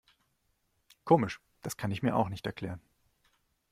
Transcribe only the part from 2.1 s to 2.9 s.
auch nicht erklären.